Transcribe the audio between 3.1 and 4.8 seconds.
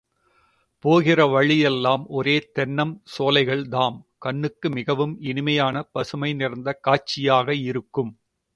சோலைகள் தாம், கண்ணுக்கு